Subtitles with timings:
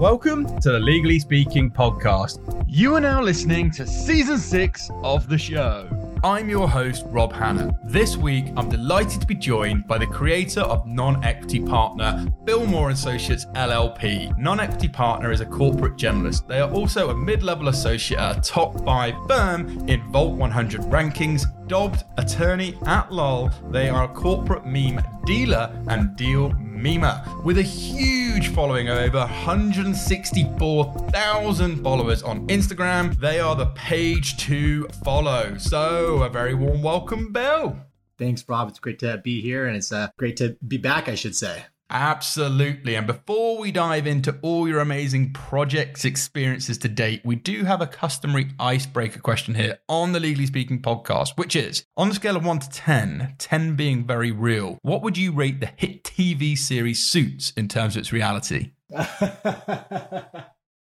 [0.00, 2.64] Welcome to the Legally Speaking podcast.
[2.66, 5.90] You are now listening to season six of the show.
[6.24, 7.78] I'm your host, Rob Hanna.
[7.84, 12.88] This week, I'm delighted to be joined by the creator of Non-Equity Partner, Bill Moore
[12.88, 14.38] Associates LLP.
[14.38, 16.48] Non-Equity Partner is a corporate generalist.
[16.48, 21.44] They are also a mid-level associate at a top five firm in Vault 100 rankings,
[21.68, 23.50] dubbed Attorney at LOL.
[23.70, 29.18] They are a corporate meme dealer and deal memer with a huge following of over
[29.18, 33.18] 164,000 followers on Instagram.
[33.18, 35.56] They are the page to follow.
[35.58, 37.76] So, a very warm welcome, Bill.
[38.18, 38.68] Thanks, Rob.
[38.68, 41.64] It's great to be here, and it's uh, great to be back, I should say.
[41.90, 42.94] Absolutely.
[42.94, 47.80] And before we dive into all your amazing projects experiences to date, we do have
[47.80, 52.36] a customary icebreaker question here on the Legally Speaking podcast, which is on a scale
[52.36, 56.56] of 1 to 10, 10 being very real, what would you rate the hit TV
[56.56, 58.70] series Suits in terms of its reality?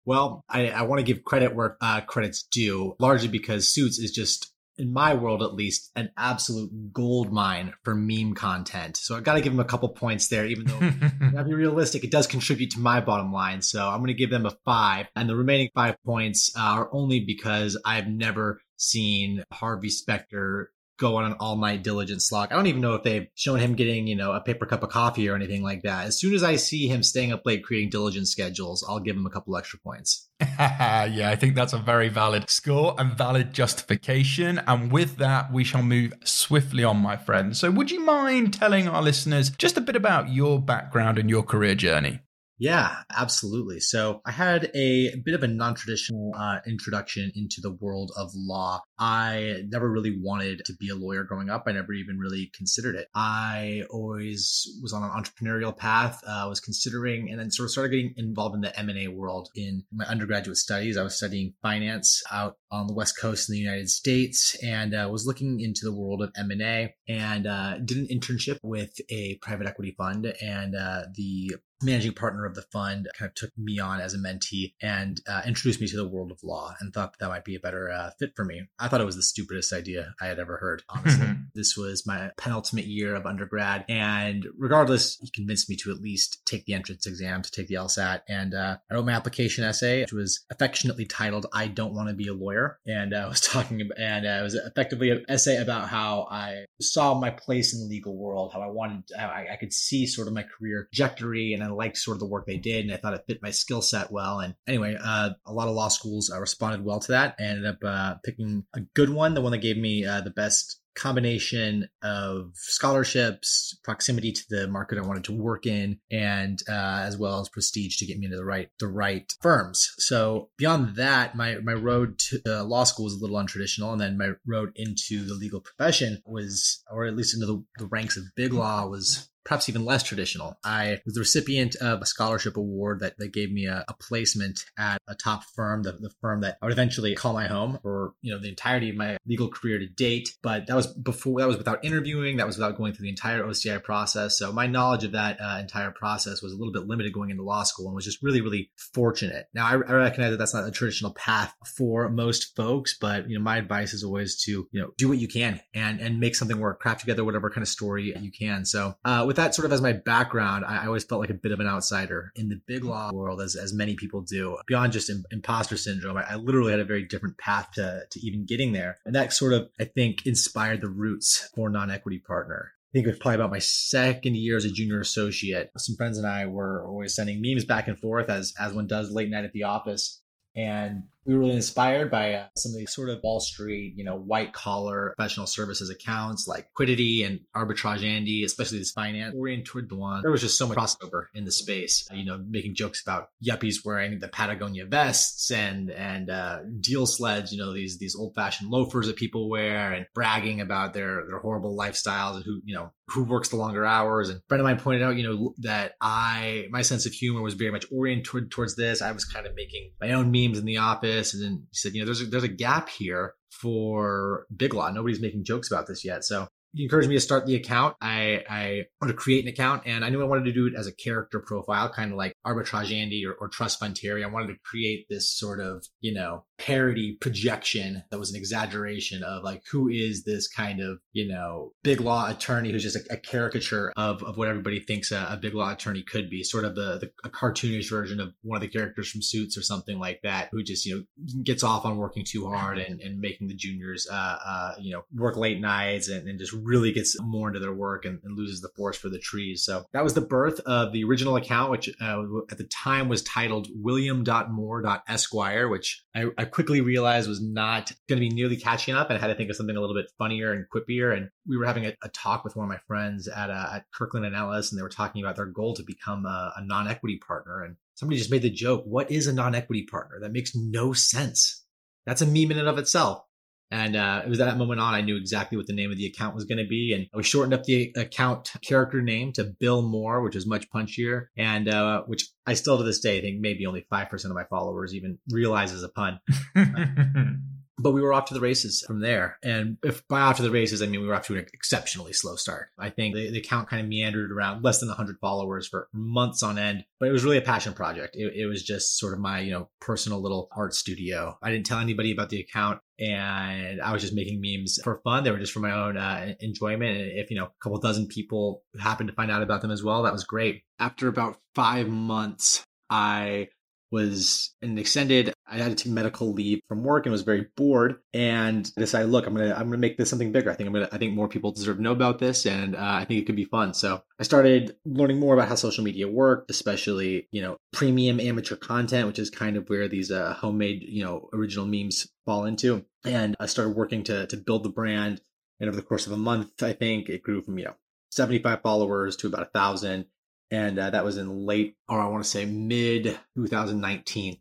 [0.06, 4.10] well, I, I want to give credit where uh, credit's due, largely because Suits is
[4.10, 8.96] just in my world at least, an absolute gold mine for meme content.
[8.96, 10.80] So I've got to give them a couple points there, even though,
[11.36, 13.62] to be realistic, it does contribute to my bottom line.
[13.62, 15.06] So I'm going to give them a five.
[15.14, 21.16] And the remaining five points uh, are only because I've never seen Harvey Specter go
[21.16, 22.52] on an all night diligence slog.
[22.52, 24.90] I don't even know if they've shown him getting, you know, a paper cup of
[24.90, 26.06] coffee or anything like that.
[26.06, 29.26] As soon as I see him staying up late creating diligence schedules, I'll give him
[29.26, 30.28] a couple extra points.
[30.40, 34.60] yeah, I think that's a very valid score and valid justification.
[34.66, 37.56] And with that, we shall move swiftly on, my friend.
[37.56, 41.42] So, would you mind telling our listeners just a bit about your background and your
[41.42, 42.20] career journey?
[42.58, 43.80] Yeah, absolutely.
[43.80, 48.80] So I had a bit of a non-traditional uh, introduction into the world of law.
[48.96, 51.64] I never really wanted to be a lawyer growing up.
[51.66, 53.08] I never even really considered it.
[53.12, 56.22] I always was on an entrepreneurial path.
[56.26, 58.98] I uh, was considering, and then sort of started getting involved in the M and
[58.98, 60.96] A world in my undergraduate studies.
[60.96, 65.08] I was studying finance out on the West Coast in the United States, and uh,
[65.10, 68.92] was looking into the world of M and A, and uh, did an internship with
[69.10, 73.50] a private equity fund, and uh, the managing partner of the fund kind of took
[73.58, 76.92] me on as a mentee and uh, introduced me to the world of law and
[76.92, 78.62] thought that, that might be a better uh, fit for me.
[78.78, 81.28] I thought it was the stupidest idea I had ever heard, honestly.
[81.54, 83.84] this was my penultimate year of undergrad.
[83.88, 87.74] And regardless, he convinced me to at least take the entrance exam, to take the
[87.74, 88.22] LSAT.
[88.28, 92.14] And uh, I wrote my application essay, which was affectionately titled, I Don't Want to
[92.14, 92.78] Be a Lawyer.
[92.86, 96.64] And I was talking about, and uh, it was effectively an essay about how I
[96.80, 100.06] saw my place in the legal world, how I wanted, how I, I could see
[100.06, 102.94] sort of my career trajectory and I liked sort of the work they did, and
[102.94, 104.40] I thought it fit my skill set well.
[104.40, 107.36] And anyway, uh, a lot of law schools uh, responded well to that.
[107.38, 110.30] I ended up uh, picking a good one, the one that gave me uh, the
[110.30, 117.02] best combination of scholarships, proximity to the market I wanted to work in, and uh,
[117.04, 119.92] as well as prestige to get me into the right the right firms.
[119.98, 124.00] So beyond that, my my road to uh, law school was a little untraditional, and
[124.00, 128.16] then my road into the legal profession was, or at least into the, the ranks
[128.16, 130.58] of big law, was perhaps even less traditional.
[130.64, 134.64] I was the recipient of a scholarship award that, that gave me a, a placement
[134.78, 138.14] at a top firm, the, the firm that I would eventually call my home for,
[138.22, 140.36] you know, the entirety of my legal career to date.
[140.42, 142.38] But that was before, that was without interviewing.
[142.38, 144.38] That was without going through the entire OCI process.
[144.38, 147.42] So my knowledge of that uh, entire process was a little bit limited going into
[147.42, 149.46] law school and was just really, really fortunate.
[149.54, 153.36] Now I, I recognize that that's not a traditional path for most folks, but, you
[153.36, 156.34] know, my advice is always to, you know, do what you can and, and make
[156.34, 158.64] something work, craft together whatever kind of story you can.
[158.64, 161.34] So, uh, with with that sort of as my background, I, always felt like a
[161.34, 164.58] bit of an outsider in the big law world, as, as many people do.
[164.68, 168.20] Beyond just Im- imposter syndrome, I, I, literally had a very different path to, to
[168.20, 168.98] even getting there.
[169.04, 172.70] And that sort of, I think, inspired the roots for non equity partner.
[172.70, 175.72] I think it was probably about my second year as a junior associate.
[175.78, 179.10] Some friends and I were always sending memes back and forth as as one does
[179.10, 180.20] late night at the office.
[180.54, 184.04] And we were really inspired by uh, some of these sort of Wall Street, you
[184.04, 189.92] know, white collar professional services accounts like Litquidity and Arbitrage Andy, especially this finance oriented
[189.92, 190.22] one.
[190.22, 193.76] There was just so much crossover in the space, you know, making jokes about yuppies
[193.84, 198.70] wearing the Patagonia vests and, and, uh, deal sleds, you know, these, these old fashioned
[198.70, 202.92] loafers that people wear and bragging about their, their horrible lifestyles and who, you know,
[203.08, 204.28] who works the longer hours.
[204.28, 207.42] And a friend of mine pointed out, you know, that I, my sense of humor
[207.42, 209.02] was very much oriented towards this.
[209.02, 211.34] I was kind of making my own memes in the office this.
[211.34, 214.90] And then he said, you know, there's a, there's a gap here for Big Law.
[214.90, 216.24] Nobody's making jokes about this yet.
[216.24, 217.96] So he encouraged me to start the account.
[218.00, 220.74] I, I wanted to create an account and I knew I wanted to do it
[220.76, 224.24] as a character profile, kind of like Arbitrage Andy or, or Trust Fund Terry.
[224.24, 229.22] I wanted to create this sort of, you know, parody projection that was an exaggeration
[229.22, 233.14] of like, who is this kind of, you know, big law attorney who's just a,
[233.14, 236.64] a caricature of, of what everybody thinks a, a, big law attorney could be, sort
[236.64, 239.98] of the, the a cartoonish version of one of the characters from Suits or something
[239.98, 243.48] like that, who just, you know, gets off on working too hard and, and making
[243.48, 247.48] the juniors, uh, uh, you know, work late nights and, and just really gets more
[247.48, 249.64] into their work and, and, loses the forest for the trees.
[249.64, 253.22] So that was the birth of the original account, which uh, at the time was
[253.22, 259.10] titled William.Moore.Esquire, which I, I quickly realized was not going to be nearly catching up
[259.10, 261.16] and I had to think of something a little bit funnier and quippier.
[261.16, 263.84] And we were having a, a talk with one of my friends at, uh, at
[263.94, 266.88] Kirkland and Ellis, and they were talking about their goal to become a, a non
[266.88, 267.62] equity partner.
[267.62, 270.18] And somebody just made the joke, what is a non equity partner?
[270.20, 271.64] That makes no sense.
[272.06, 273.24] That's a meme in and of itself.
[273.70, 275.96] And uh, it was at that moment on, I knew exactly what the name of
[275.96, 276.92] the account was going to be.
[276.92, 281.26] And we shortened up the account character name to Bill Moore, which is much punchier.
[281.36, 284.94] And uh, which I still to this day think maybe only 5% of my followers
[284.94, 286.20] even realize is a pun.
[287.78, 289.38] but we were off to the races from there.
[289.42, 292.12] And if by off to the races, I mean we were off to an exceptionally
[292.12, 292.68] slow start.
[292.78, 296.42] I think the, the account kind of meandered around less than 100 followers for months
[296.42, 298.16] on end, but it was really a passion project.
[298.16, 301.36] It, it was just sort of my, you know, personal little art studio.
[301.42, 305.24] I didn't tell anybody about the account and I was just making memes for fun.
[305.24, 306.96] They were just for my own uh, enjoyment.
[306.96, 309.82] And if, you know, a couple dozen people happened to find out about them as
[309.82, 310.62] well, that was great.
[310.78, 313.48] After about five months, I
[313.94, 318.00] was an extended i had to take medical leave from work and was very bored.
[318.12, 320.50] And decided look i'm gonna i'm gonna make this something bigger.
[320.50, 322.98] I think i'm gonna i think more people deserve to know about this and uh,
[323.00, 323.72] i think it could be fun.
[323.72, 328.56] So i started learning more about how social media worked especially you know premium amateur
[328.56, 332.84] content which is kind of where these uh, homemade you know original memes fall into.
[333.04, 335.20] And i started working to to build the brand.
[335.60, 337.76] And over the course of a month i think it grew from you know
[338.10, 340.06] 75 followers to about a thousand
[340.54, 344.38] and uh, that was in late, or I want to say mid 2019.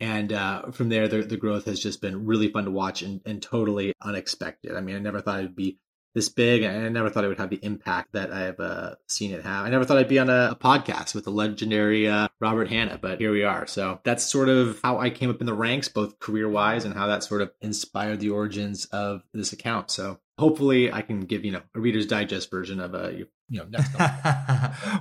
[0.00, 3.20] And uh, from there, the, the growth has just been really fun to watch and,
[3.24, 4.76] and totally unexpected.
[4.76, 5.78] I mean, I never thought it would be
[6.14, 9.30] this big, and I never thought it would have the impact that I've uh, seen
[9.30, 9.64] it have.
[9.64, 12.98] I never thought I'd be on a, a podcast with the legendary uh, Robert Hanna,
[13.00, 13.66] but here we are.
[13.66, 16.94] So that's sort of how I came up in the ranks, both career wise and
[16.94, 19.90] how that sort of inspired the origins of this account.
[19.90, 23.60] So hopefully, I can give you know a Reader's Digest version of a uh, you
[23.60, 23.92] know next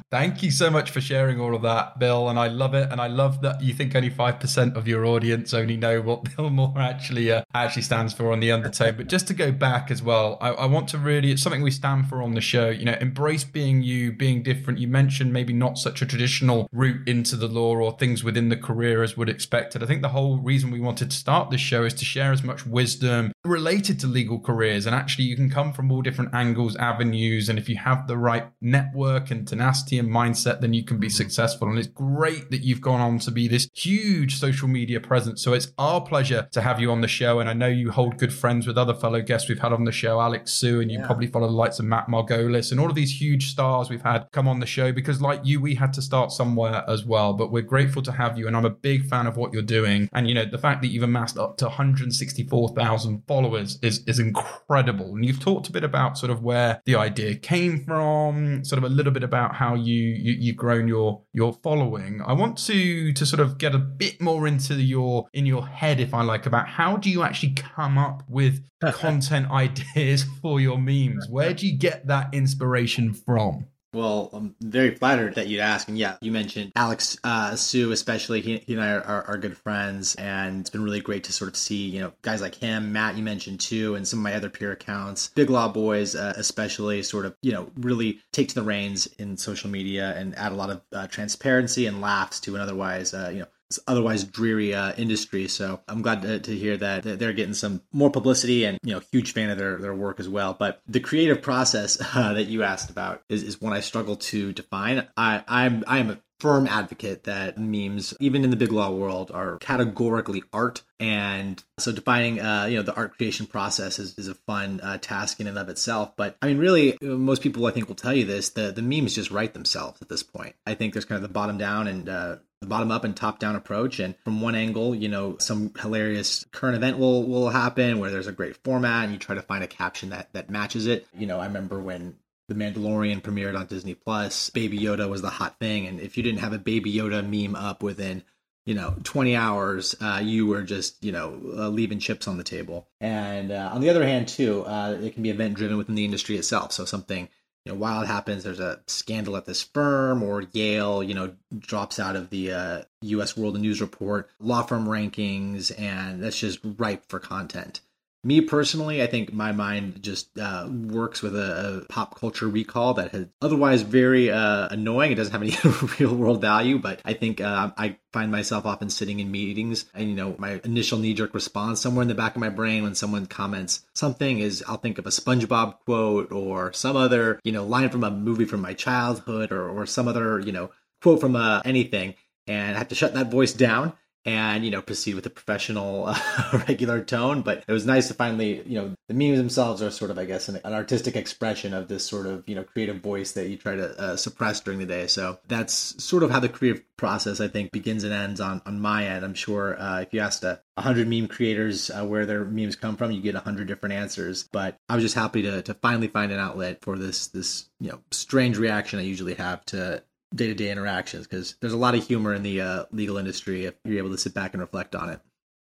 [0.12, 3.01] thank you so much for sharing all of that bill and i love it and
[3.01, 6.74] i love that you think only 5% of your audience only know what bill moore
[6.77, 10.38] actually uh, actually stands for on the undertone but just to go back as well
[10.42, 12.98] I, I, want to really it's something we stand for on the show you know
[13.00, 14.80] embrace being you being different.
[14.80, 18.57] You mentioned maybe not such a traditional route into the law or things within the
[18.57, 19.83] career as would expected.
[19.83, 22.44] I think the whole reason we wanted to start this show is to share as
[22.44, 26.75] much wisdom related to legal careers and actually you can come from all different angles
[26.77, 30.84] avenues and if you have the right right network and tenacity and mindset, then you
[30.84, 31.14] can be mm-hmm.
[31.14, 31.70] successful.
[31.70, 35.44] And it's great that you've gone on to be this huge social media presence.
[35.44, 37.40] So it's our pleasure to have you on the show.
[37.40, 39.92] And I know you hold good friends with other fellow guests we've had on the
[39.92, 41.06] show, Alex Su, and you yeah.
[41.06, 44.28] probably follow the likes of Matt Margolis and all of these huge stars we've had
[44.32, 47.34] come on the show because, like you, we had to start somewhere as well.
[47.34, 48.48] But we're grateful to have you.
[48.48, 50.10] And I'm a big fan of what you're doing.
[50.14, 55.16] And, you know, the fact that you've amassed up to 164,000 followers is, is incredible.
[55.16, 58.78] And you've talked a bit about sort of where the idea came from um, sort
[58.78, 62.22] of a little bit about how you, you you've grown your your following.
[62.26, 66.00] I want to to sort of get a bit more into your in your head,
[66.00, 68.64] if I like, about how do you actually come up with
[68.94, 71.28] content ideas for your memes?
[71.30, 73.68] Where do you get that inspiration from?
[73.93, 75.89] Well, I'm very flattered that you'd ask.
[75.89, 78.39] And yeah, you mentioned Alex uh, Su, especially.
[78.39, 81.50] He, he and I are, are, good friends, and it's been really great to sort
[81.50, 84.33] of see, you know, guys like him, Matt, you mentioned too, and some of my
[84.33, 88.55] other peer accounts, Big Law Boys, uh, especially, sort of, you know, really take to
[88.55, 92.55] the reins in social media and add a lot of uh, transparency and laughs to
[92.55, 93.48] an otherwise, uh, you know,
[93.88, 95.48] otherwise dreary uh, industry.
[95.48, 99.01] So I'm glad to, to, hear that they're getting some more publicity and, you know,
[99.12, 100.56] huge fan of their, their work as well.
[100.58, 104.54] But the creative process uh, that you asked about is, is one I struggle to
[104.54, 105.08] define.
[105.18, 109.30] I, I'm, I am a firm advocate that memes, even in the big law world,
[109.32, 110.82] are categorically art.
[111.00, 114.98] And so defining, uh, you know, the art creation process is, is a fun uh,
[114.98, 116.16] task in and of itself.
[116.18, 119.13] But I mean, really, most people I think will tell you this: the the memes
[119.13, 120.56] just write themselves at this point.
[120.66, 123.39] I think there's kind of the bottom down and uh, the bottom up and top
[123.39, 127.98] down approach and from one angle you know some hilarious current event will will happen
[127.98, 130.86] where there's a great format and you try to find a caption that that matches
[130.86, 131.08] it.
[131.18, 135.30] You know i remember when the mandalorian premiered on disney plus baby yoda was the
[135.30, 138.24] hot thing and if you didn't have a baby yoda meme up within
[138.65, 142.44] you know 20 hours uh, you were just you know uh, leaving chips on the
[142.44, 142.88] table.
[143.00, 146.06] And uh, on the other hand too uh, it can be event driven within the
[146.06, 146.74] industry itself.
[146.74, 147.27] So something
[147.65, 151.34] you know while it happens there's a scandal at this firm or yale you know
[151.58, 156.60] drops out of the uh, us world news report law firm rankings and that's just
[156.77, 157.82] ripe for content
[158.24, 162.94] me personally, I think my mind just uh, works with a, a, pop culture recall
[162.96, 165.12] that is otherwise very uh, annoying.
[165.12, 165.56] It doesn't have any
[166.00, 170.08] real world value, but I think uh, I find myself often sitting in meetings and,
[170.08, 172.94] you know, my initial knee jerk response somewhere in the back of my brain when
[172.94, 177.66] someone comments something is I'll think of a SpongeBob quote or some other, you know,
[177.66, 180.70] line from a movie from my childhood or, or some other, you know,
[181.01, 182.13] quote from uh, anything.
[182.46, 183.94] And I have to shut that voice down
[184.25, 187.42] and you know proceed with a professional uh, regular tone.
[187.42, 190.25] But it was nice to finally you know the memes themselves are sort of i
[190.25, 193.58] guess an, an artistic expression of this sort of you know creative voice that you
[193.58, 195.08] try to uh, suppress during the day.
[195.08, 198.80] So that's sort of how the creative process i think begins and ends on on
[198.80, 199.80] my end i'm sure.
[199.80, 203.22] Uh, if you asked a 100 meme creators uh, where their memes come from you
[203.22, 204.48] get 100 different answers.
[204.51, 207.90] But i was just happy to to finally find an outlet for this this you
[207.90, 211.96] know strange reaction i usually have to day to day interactions because there's a lot
[211.96, 214.96] of humor in the uh, legal industry if you're able to sit back and reflect
[214.96, 215.20] on it.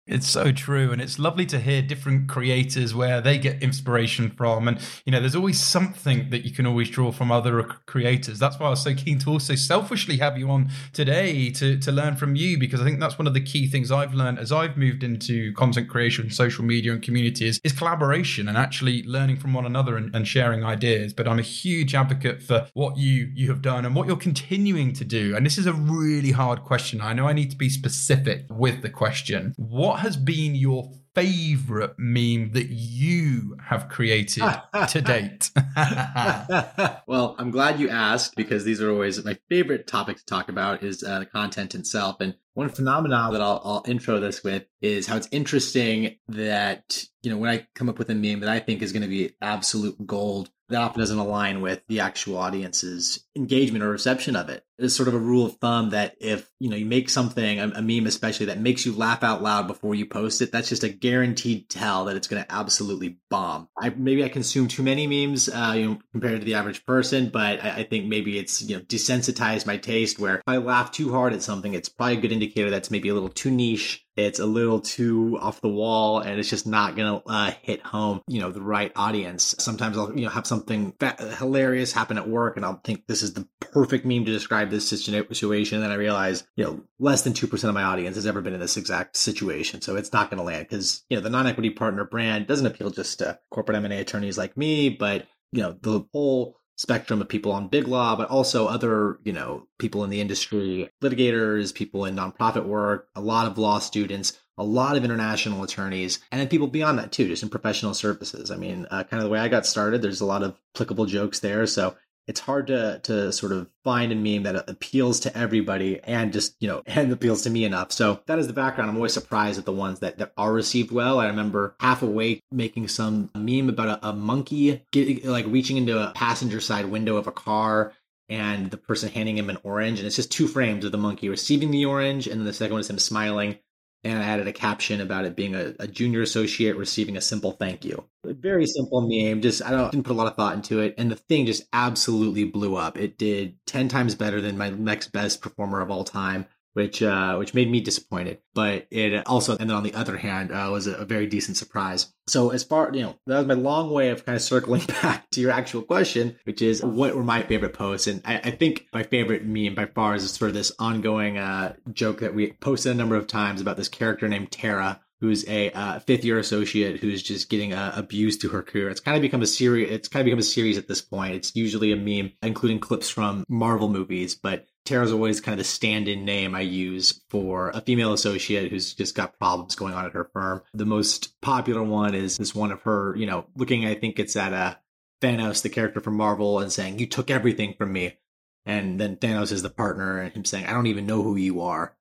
[0.07, 0.93] It's so true.
[0.93, 4.69] And it's lovely to hear different creators where they get inspiration from.
[4.69, 8.39] And, you know, there's always something that you can always draw from other creators.
[8.39, 11.91] That's why I was so keen to also selfishly have you on today to, to
[11.91, 14.53] learn from you, because I think that's one of the key things I've learned as
[14.53, 19.55] I've moved into content creation, social media, and communities is collaboration and actually learning from
[19.55, 21.15] one another and, and sharing ideas.
[21.15, 24.93] But I'm a huge advocate for what you you have done and what you're continuing
[24.95, 25.35] to do.
[25.35, 27.01] And this is a really hard question.
[27.01, 29.55] I know I need to be specific with the question.
[29.57, 34.43] What what has been your favorite meme that you have created
[34.89, 35.53] to date?
[37.07, 40.83] well, I'm glad you asked because these are always my favorite topic to talk about
[40.83, 42.17] is uh, the content itself.
[42.19, 47.31] And one phenomenon that I'll, I'll intro this with is how it's interesting that, you
[47.31, 49.35] know, when I come up with a meme that I think is going to be
[49.43, 54.65] absolute gold, that often doesn't align with the actual audience's engagement or reception of it.
[54.79, 57.69] It's sort of a rule of thumb that if you know you make something a,
[57.77, 60.83] a, meme especially that makes you laugh out loud before you post it, that's just
[60.83, 63.69] a guaranteed tell that it's going to absolutely bomb.
[63.79, 67.29] I maybe I consume too many memes, uh, you know, compared to the average person,
[67.29, 70.19] but I, I, think maybe it's you know desensitized my taste.
[70.19, 73.09] Where if I laugh too hard at something, it's probably a good indicator that's maybe
[73.09, 76.97] a little too niche it's a little too off the wall and it's just not
[76.97, 79.55] gonna uh, hit home you know the right audience.
[79.59, 80.95] Sometimes i'll you know have something
[81.39, 84.89] hilarious happen at work and i'll think this is the perfect meme to describe this
[84.89, 88.41] situation and then i realize you know less than 2% of my audience has ever
[88.41, 91.71] been in this exact situation so it's not gonna land because you know the non-equity
[91.71, 96.05] partner brand doesn't appeal just to corporate m&a attorneys like me but you know the
[96.13, 100.21] whole spectrum of people on big law, but also other, you know, people in the
[100.21, 105.63] industry, litigators, people in nonprofit work, a lot of law students, a lot of international
[105.63, 108.51] attorneys, and then people beyond that too, just in professional services.
[108.51, 111.07] I mean, uh, kind of the way I got started, there's a lot of applicable
[111.07, 111.67] jokes there.
[111.67, 116.33] So it's hard to to sort of find a meme that appeals to everybody and
[116.33, 117.93] just you know and appeals to me enough.
[117.93, 118.91] So that is the background.
[118.91, 121.19] I'm always surprised at the ones that, that are received well.
[121.19, 125.99] I remember half awake making some meme about a, a monkey get, like reaching into
[125.99, 127.93] a passenger side window of a car
[128.29, 129.99] and the person handing him an orange.
[129.99, 132.75] And it's just two frames of the monkey receiving the orange and then the second
[132.75, 133.59] one is him smiling
[134.05, 137.53] and I added a caption about it being a, a, junior associate receiving a simple
[137.53, 138.05] thank you.
[138.25, 139.41] A very simple meme.
[139.41, 141.65] Just I don't didn't put a lot of thought into it, and the thing just
[141.73, 142.99] absolutely blew up.
[142.99, 147.37] It did ten times better than my next best performer of all time which uh,
[147.37, 148.39] which made me disappointed.
[148.53, 152.13] But it also, and then on the other hand, uh, was a, very decent surprise.
[152.27, 155.31] So as far you know, that was my long way of kind of circling back
[155.31, 158.07] to your actual question, which is what were my favorite posts?
[158.07, 161.75] And I, I think my favorite meme by far is sort of this ongoing uh,
[161.93, 165.71] joke that we posted a number of times about this character named Tara who's a
[165.71, 168.91] uh, fifth year associate who's just getting uh, abused through her career.
[168.91, 169.91] It's kind of become a series.
[169.91, 171.35] It's kind of become a series at this point.
[171.35, 175.65] It's usually a meme, including clips from Marvel movies, but Tara's always kind of the
[175.65, 180.13] stand-in name I use for a female associate who's just got problems going on at
[180.13, 180.63] her firm.
[180.75, 183.87] The most popular one is this one of her, you know, looking.
[183.87, 184.75] I think it's at a uh,
[185.23, 188.19] Thanos, the character from Marvel, and saying, "You took everything from me."
[188.67, 191.63] And then Thanos is the partner, and him saying, "I don't even know who you
[191.63, 191.97] are."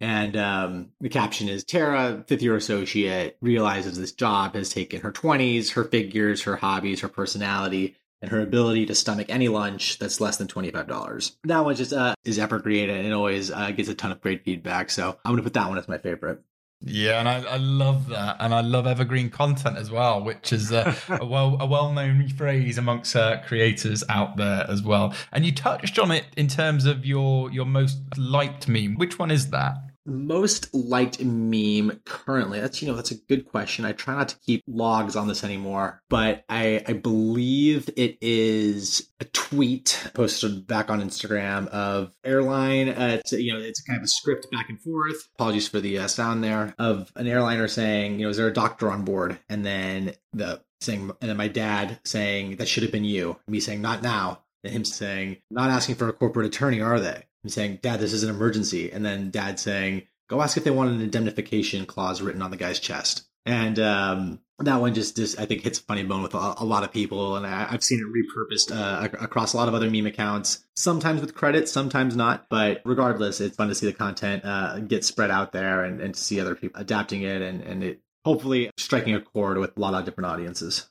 [0.00, 5.10] And um, the caption is Tara, fifth year associate, realizes this job has taken her
[5.10, 10.20] 20s, her figures, her hobbies, her personality, and her ability to stomach any lunch that's
[10.20, 11.36] less than $25.
[11.44, 14.44] That one just uh, is evergreen and it always uh, gets a ton of great
[14.44, 14.90] feedback.
[14.90, 16.42] So I'm going to put that one as my favorite.
[16.80, 20.70] Yeah, and I, I love that, and I love evergreen content as well, which is
[20.70, 25.12] a, a well a well known phrase amongst uh, creators out there as well.
[25.32, 28.94] And you touched on it in terms of your your most liked meme.
[28.94, 29.87] Which one is that?
[30.08, 32.60] Most liked meme currently?
[32.60, 33.84] That's you know that's a good question.
[33.84, 39.10] I try not to keep logs on this anymore, but I I believe it is
[39.20, 42.88] a tweet posted back on Instagram of airline.
[42.88, 45.28] Uh, it's, you know it's kind of a script back and forth.
[45.34, 48.52] Apologies for the uh, sound there of an airliner saying you know is there a
[48.52, 52.92] doctor on board, and then the saying and then my dad saying that should have
[52.92, 53.36] been you.
[53.46, 54.42] Me saying not now.
[54.64, 57.27] And him saying, not asking for a corporate attorney, are they?
[57.44, 58.90] I'm saying, Dad, this is an emergency.
[58.90, 62.58] And then Dad saying, Go ask if they want an indemnification clause written on the
[62.58, 63.24] guy's chest.
[63.46, 66.64] And um, that one just, just, I think, hits a funny bone with a, a
[66.66, 67.36] lot of people.
[67.36, 71.22] And I, have seen it repurposed uh, across a lot of other meme accounts, sometimes
[71.22, 72.50] with credit, sometimes not.
[72.50, 76.14] But regardless, it's fun to see the content uh, get spread out there and, and
[76.14, 79.80] to see other people adapting it and, and it hopefully striking a chord with a
[79.80, 80.90] lot of different audiences.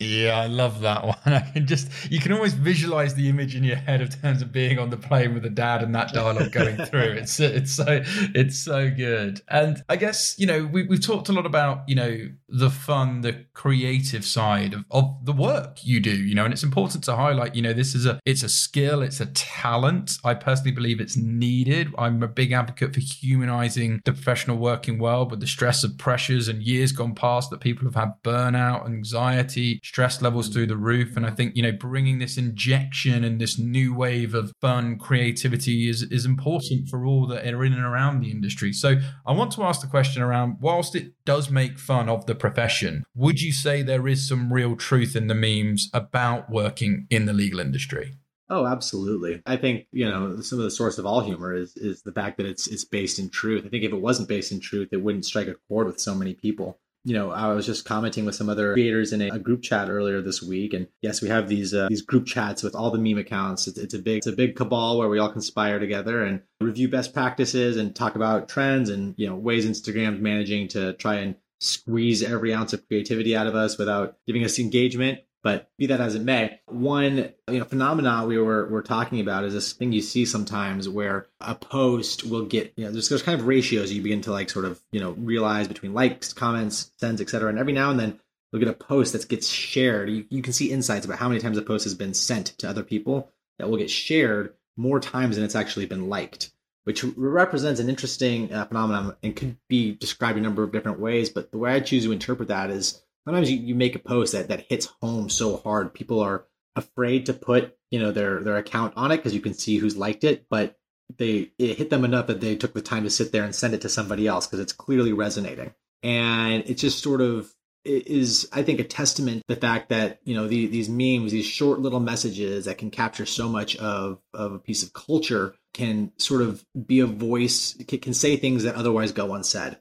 [0.00, 1.16] Yeah, I love that one.
[1.26, 4.52] I can just you can always visualize the image in your head of terms of
[4.52, 7.00] being on the plane with the dad and that dialogue going through.
[7.18, 8.02] It's it's so
[8.34, 9.40] it's so good.
[9.48, 13.22] And I guess, you know, we we've talked a lot about, you know, the fun,
[13.22, 17.16] the creative side of, of the work you do, you know, and it's important to
[17.16, 20.18] highlight, you know, this is a it's a skill, it's a talent.
[20.24, 21.92] I personally believe it's needed.
[21.98, 26.46] I'm a big advocate for humanizing the professional working world with the stress of pressures
[26.46, 31.16] and years gone past that people have had burnout, anxiety, stress levels through the roof.
[31.16, 35.88] And I think, you know, bringing this injection and this new wave of fun creativity
[35.88, 38.72] is, is important for all that are in and around the industry.
[38.74, 42.34] So I want to ask the question around whilst it does make fun of the
[42.34, 47.24] profession, would you say there is some real truth in the memes about working in
[47.24, 48.12] the legal industry?
[48.50, 49.42] Oh, absolutely.
[49.46, 52.36] I think, you know, some of the source of all humor is is the fact
[52.38, 53.64] that it's it's based in truth.
[53.66, 56.14] I think if it wasn't based in truth, it wouldn't strike a chord with so
[56.14, 56.78] many people
[57.08, 59.88] you know, I was just commenting with some other creators in a, a group chat
[59.88, 62.98] earlier this week, and yes, we have these uh, these group chats with all the
[62.98, 63.66] meme accounts.
[63.66, 66.86] It's, it's a big it's a big cabal where we all conspire together and review
[66.90, 71.36] best practices and talk about trends and you know ways Instagram's managing to try and
[71.60, 75.98] squeeze every ounce of creativity out of us without giving us engagement but be that
[75.98, 79.92] as it may, one you know phenomenon we were were talking about is this thing
[79.92, 83.90] you see sometimes where a post will get you know there's there's kind of ratios
[83.90, 87.48] you begin to like sort of you know realize between likes, comments, sends, etc.
[87.48, 88.20] And every now and then
[88.52, 90.10] you'll get a post that gets shared.
[90.10, 92.68] You, you can see insights about how many times a post has been sent to
[92.68, 96.52] other people that will get shared more times than it's actually been liked
[96.84, 101.28] which represents an interesting uh, phenomenon and could be described a number of different ways.
[101.28, 104.32] But the way I choose to interpret that is sometimes you, you make a post
[104.32, 105.92] that, that hits home so hard.
[105.92, 109.52] People are afraid to put you know their their account on it because you can
[109.52, 110.76] see who's liked it but
[111.16, 113.74] they it hit them enough that they took the time to sit there and send
[113.74, 115.74] it to somebody else because it's clearly resonating.
[116.02, 117.52] And it just sort of
[117.84, 121.78] is i think a testament the fact that you know the, these memes these short
[121.78, 126.42] little messages that can capture so much of of a piece of culture can sort
[126.42, 129.78] of be a voice can say things that otherwise go unsaid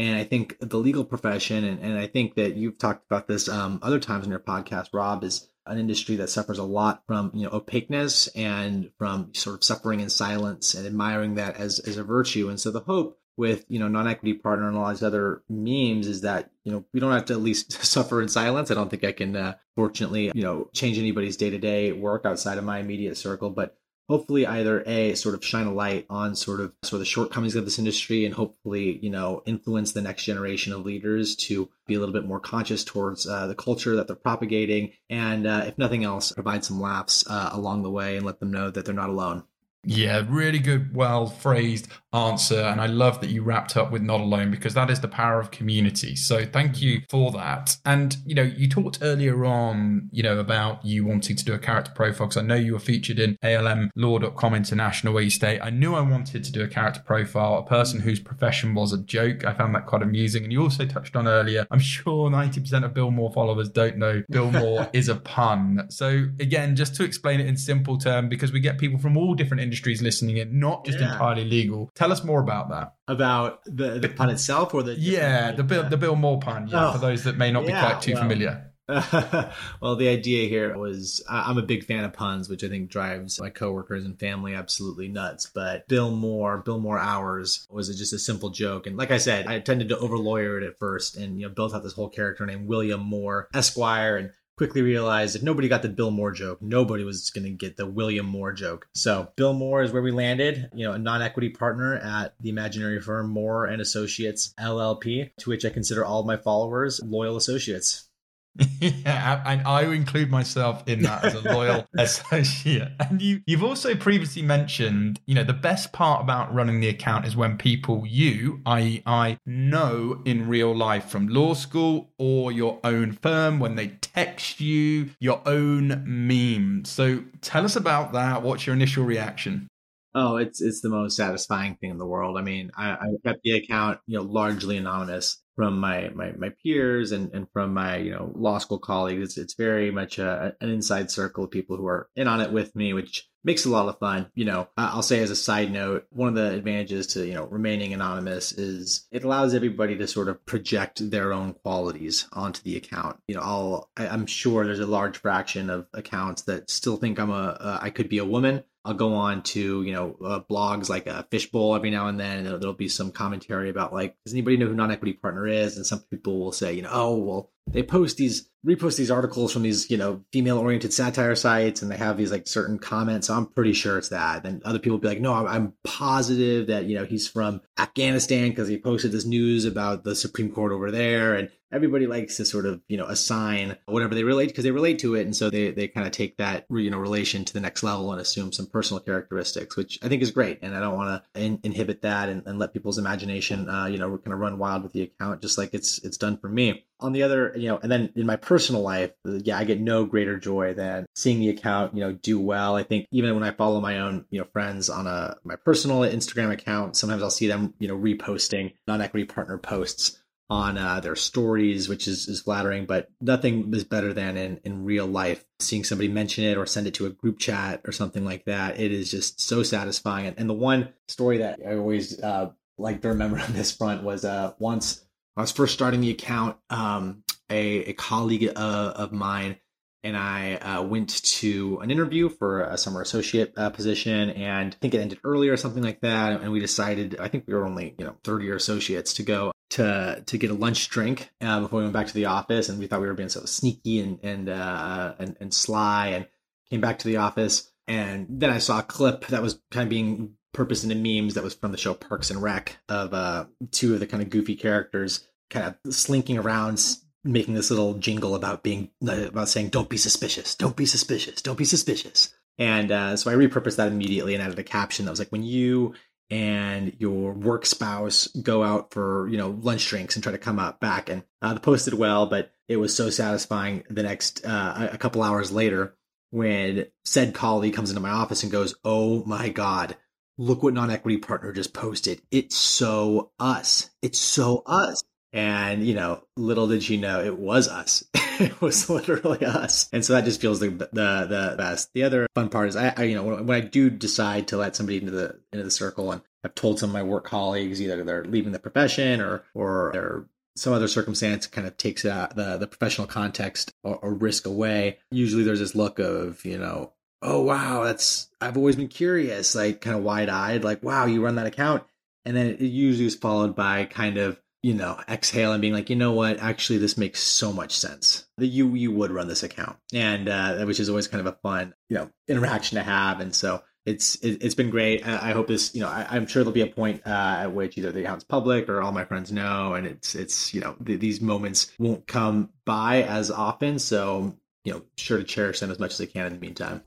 [0.00, 3.50] and I think the legal profession, and, and I think that you've talked about this
[3.50, 7.30] um, other times in your podcast, Rob, is an industry that suffers a lot from
[7.34, 11.98] you know opaqueness and from sort of suffering in silence and admiring that as as
[11.98, 12.48] a virtue.
[12.48, 16.22] And so the hope with you know non-equity partner and all these other memes is
[16.22, 18.70] that you know we don't have to at least suffer in silence.
[18.70, 22.64] I don't think I can uh, fortunately you know change anybody's day-to-day work outside of
[22.64, 23.76] my immediate circle, but
[24.10, 27.54] hopefully either a sort of shine a light on sort of sort of the shortcomings
[27.54, 31.94] of this industry and hopefully you know influence the next generation of leaders to be
[31.94, 35.78] a little bit more conscious towards uh, the culture that they're propagating and uh, if
[35.78, 38.92] nothing else provide some laughs uh, along the way and let them know that they're
[38.92, 39.44] not alone
[39.84, 42.60] yeah, really good, well phrased answer.
[42.60, 45.38] And I love that you wrapped up with not alone because that is the power
[45.40, 46.16] of community.
[46.16, 47.04] So thank you mm-hmm.
[47.08, 47.76] for that.
[47.84, 51.58] And, you know, you talked earlier on, you know, about you wanting to do a
[51.58, 55.70] character profile because I know you were featured in ALMlaw.com International where you state, I
[55.70, 58.08] knew I wanted to do a character profile, a person mm-hmm.
[58.08, 59.44] whose profession was a joke.
[59.44, 60.42] I found that quite amusing.
[60.42, 64.22] And you also touched on earlier, I'm sure 90% of Bill Moore followers don't know
[64.28, 65.86] Bill Moore is a pun.
[65.90, 69.34] So again, just to explain it in simple terms, because we get people from all
[69.34, 71.12] different industries listening in, not just yeah.
[71.12, 71.90] entirely legal.
[71.94, 72.94] Tell us more about that.
[73.06, 76.68] About the, the pun itself, or the yeah, the Bill the Bill Moore pun.
[76.68, 78.70] Yeah, oh, for those that may not yeah, be quite too well, familiar.
[79.80, 83.40] well, the idea here was I'm a big fan of puns, which I think drives
[83.40, 85.50] my coworkers and family absolutely nuts.
[85.54, 89.46] But Bill Moore, Bill Moore hours was just a simple joke, and like I said,
[89.46, 92.08] I tended to over lawyer it at first, and you know built out this whole
[92.08, 96.60] character named William Moore Esquire, and quickly realized if nobody got the Bill Moore joke,
[96.60, 98.86] nobody was going to get the William Moore joke.
[98.94, 103.00] So Bill Moore is where we landed, you know, a non-equity partner at the imaginary
[103.00, 108.09] firm Moore and Associates LLP, to which I consider all of my followers loyal associates.
[108.80, 112.88] yeah, and I include myself in that as a loyal associate.
[112.98, 117.26] And you, you've also previously mentioned, you know, the best part about running the account
[117.26, 122.80] is when people you, i.e., I, know in real life from law school or your
[122.84, 126.84] own firm when they text you your own meme.
[126.84, 128.42] So tell us about that.
[128.42, 129.68] What's your initial reaction?
[130.14, 132.36] Oh, it's it's the most satisfying thing in the world.
[132.36, 136.50] I mean, I, I kept the account, you know, largely anonymous from my my, my
[136.62, 139.22] peers and, and from my you know law school colleagues.
[139.22, 142.50] It's, it's very much a, an inside circle of people who are in on it
[142.50, 144.30] with me, which makes a lot of fun.
[144.34, 147.44] You know, I'll say as a side note, one of the advantages to you know
[147.44, 152.76] remaining anonymous is it allows everybody to sort of project their own qualities onto the
[152.76, 153.18] account.
[153.28, 157.20] You know, I'll I, I'm sure there's a large fraction of accounts that still think
[157.20, 160.40] I'm a, a I could be a woman I'll go on to you know uh,
[160.40, 163.92] blogs like a fishbowl every now and then, and there'll, there'll, be some commentary about
[163.92, 165.76] like, does anybody know who non-equity partner is?
[165.76, 169.52] And some people will say, you know, oh well, they post these repost these articles
[169.52, 173.26] from these you know female oriented satire sites, and they have these like certain comments.
[173.26, 174.42] So I'm pretty sure it's that.
[174.42, 178.50] Then other people be like, no, I'm, I'm positive that you know he's from Afghanistan
[178.50, 182.44] because he posted this news about the Supreme Court over there, and everybody likes to
[182.44, 185.50] sort of you know assign whatever they relate because they relate to it and so
[185.50, 188.52] they they kind of take that you know relation to the next level and assume
[188.52, 192.02] some personal characteristics which i think is great and i don't want to in- inhibit
[192.02, 195.02] that and, and, let people's imagination uh, you know kind of run wild with the
[195.02, 198.10] account just like it's it's done for me on the other you know and then
[198.14, 202.00] in my personal life yeah i get no greater joy than seeing the account you
[202.00, 205.06] know do well i think even when i follow my own you know friends on
[205.06, 210.20] a my personal instagram account sometimes i'll see them you know reposting non-equity partner posts
[210.50, 214.84] on uh, their stories, which is, is flattering, but nothing is better than in, in
[214.84, 218.24] real life seeing somebody mention it or send it to a group chat or something
[218.24, 218.80] like that.
[218.80, 220.26] It is just so satisfying.
[220.26, 224.02] And, and the one story that I always uh, like to remember on this front
[224.02, 229.12] was uh, once I was first starting the account, um, a, a colleague uh, of
[229.12, 229.56] mine
[230.02, 234.78] and I uh, went to an interview for a summer associate uh, position, and I
[234.78, 236.40] think it ended earlier or something like that.
[236.40, 239.52] And we decided, I think we were only you know third year associates to go
[239.70, 242.78] to to get a lunch drink uh, before we went back to the office, and
[242.78, 246.26] we thought we were being so sneaky and and uh, and, and sly, and
[246.70, 249.90] came back to the office, and then I saw a clip that was kind of
[249.90, 253.94] being purposed into memes that was from the show Parks and Rec of uh, two
[253.94, 256.80] of the kind of goofy characters kind of slinking around
[257.24, 260.54] making this little jingle about being about saying don't be suspicious.
[260.54, 261.42] Don't be suspicious.
[261.42, 262.34] Don't be suspicious.
[262.58, 265.42] And uh, so i repurposed that immediately and added a caption that was like when
[265.42, 265.94] you
[266.30, 270.58] and your work spouse go out for you know lunch drinks and try to come
[270.58, 274.44] up back and uh, the post did well but it was so satisfying the next
[274.44, 275.96] uh, a couple hours later
[276.30, 279.96] when said colleague comes into my office and goes oh my god
[280.40, 286.22] look what non-equity partner just posted it's so us it's so us and, you know,
[286.36, 288.02] little did she know it was us.
[288.14, 289.88] it was literally us.
[289.92, 291.90] And so that just feels the, the, the best.
[291.94, 294.56] The other fun part is I, I, you know, when, when I do decide to
[294.56, 297.80] let somebody into the, into the circle and I've told some of my work colleagues
[297.80, 300.24] either they're leaving the profession or, or they're
[300.56, 304.98] some other circumstance kind of takes that, the, the professional context or, or risk away.
[305.12, 306.92] Usually there's this look of, you know,
[307.22, 311.24] oh wow, that's I've always been curious, like kind of wide eyed, like wow, you
[311.24, 311.84] run that account,
[312.24, 315.88] and then it usually is followed by kind of you know, exhale and being like,
[315.88, 319.42] you know what, actually, this makes so much sense that you you would run this
[319.42, 323.20] account, and uh, which is always kind of a fun, you know, interaction to have.
[323.20, 325.06] And so it's it, has been great.
[325.06, 327.78] I, hope this, you know, I, am sure there'll be a point uh, at which
[327.78, 331.00] either the account's public or all my friends know, and it's it's you know th-
[331.00, 333.78] these moments won't come by as often.
[333.78, 336.82] So you know, sure to cherish them as much as I can in the meantime.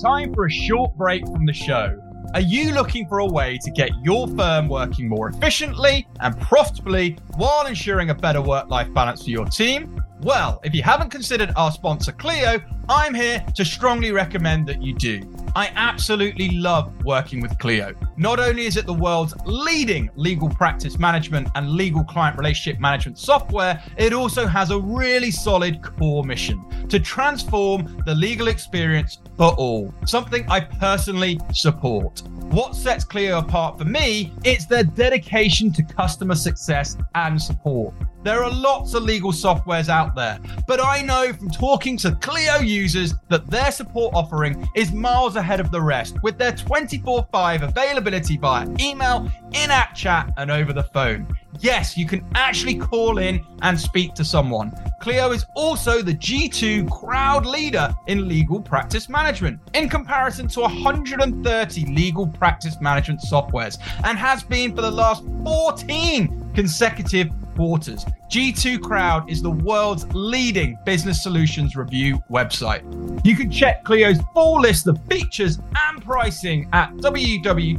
[0.00, 2.00] Time for a short break from the show.
[2.32, 7.18] Are you looking for a way to get your firm working more efficiently and profitably
[7.36, 10.00] while ensuring a better work life balance for your team?
[10.20, 14.94] Well, if you haven't considered our sponsor Clio, I'm here to strongly recommend that you
[14.94, 15.20] do.
[15.56, 17.94] I absolutely love working with Clio.
[18.16, 23.18] Not only is it the world's leading legal practice management and legal client relationship management
[23.18, 29.54] software, it also has a really solid core mission to transform the legal experience for
[29.54, 32.22] all, something I personally support.
[32.50, 37.94] What sets Clio apart for me, it's their dedication to customer success and support.
[38.24, 42.58] There are lots of legal softwares out there, but I know from talking to Clio
[42.58, 47.62] users that their support offering is miles ahead of the rest with their 24 5
[47.62, 51.28] availability via email, in app chat, and over the phone.
[51.60, 54.72] Yes, you can actually call in and speak to someone.
[55.00, 61.86] Clio is also the G2 crowd leader in legal practice management in comparison to 130
[61.86, 68.04] legal practice management softwares and has been for the last 14 consecutive quarters.
[68.28, 72.82] G2 Crowd is the world's leading business solutions review website.
[73.24, 77.76] You can check Clio's full list of features and pricing at www.clio.com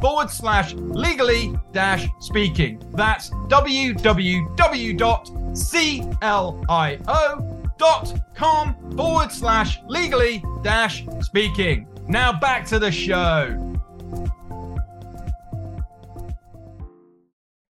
[0.00, 2.80] forward slash legally dash speaking.
[2.92, 4.46] That's www.clio.com
[8.96, 11.88] forward slash legally dash speaking.
[12.06, 13.69] Now back to the show.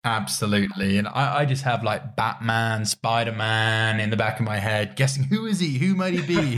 [0.08, 0.98] Absolutely.
[0.98, 4.96] And I, I, just have like Batman, Spider Man in the back of my head,
[4.96, 5.78] guessing who is he?
[5.80, 6.38] Who might he be?